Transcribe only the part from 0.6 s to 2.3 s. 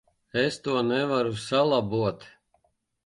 to nevaru salabot.